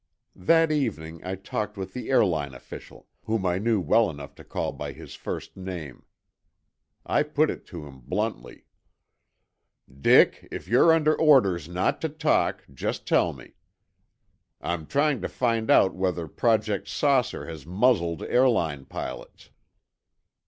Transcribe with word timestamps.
That 0.41 0.71
evening 0.71 1.21
I 1.23 1.35
talked 1.35 1.77
with 1.77 1.93
the 1.93 2.09
airline 2.09 2.55
official, 2.55 3.07
whom 3.25 3.45
I 3.45 3.59
knew 3.59 3.79
well 3.79 4.09
enough 4.09 4.33
to 4.37 4.43
call 4.43 4.71
by 4.71 4.93
his 4.93 5.13
first 5.13 5.55
name. 5.55 6.05
I 7.05 7.21
put 7.21 7.51
it 7.51 7.67
to 7.67 7.85
him 7.85 7.99
bluntly. 7.99 8.65
"Dick, 9.87 10.47
if 10.49 10.67
you're 10.67 10.91
under 10.91 11.15
orders 11.15 11.69
not 11.69 12.01
to 12.01 12.09
talk, 12.09 12.65
just 12.73 13.05
tell 13.05 13.31
me. 13.31 13.51
Fm 14.63 14.89
trying 14.89 15.21
to 15.21 15.29
find 15.29 15.69
out 15.69 15.93
whether 15.93 16.27
Project 16.27 16.87
'Saucer' 16.87 17.45
has 17.45 17.67
muzzled 17.67 18.23
airline 18.23 18.85
pilots." 18.85 19.51